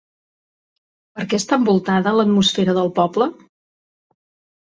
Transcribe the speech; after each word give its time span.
Per 1.17 1.25
què 1.33 1.39
està 1.41 1.59
envoltada 1.61 2.13
l'atmosfera 2.19 2.75
del 2.79 2.89
poble? 2.95 3.27